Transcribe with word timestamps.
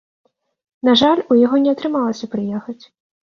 На 0.89 0.95
жаль, 1.01 1.21
у 1.35 1.37
яго 1.45 1.61
не 1.65 1.71
атрымалася 1.75 2.31
прыехаць. 2.35 2.79